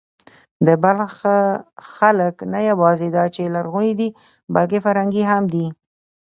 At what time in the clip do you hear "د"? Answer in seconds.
0.65-0.67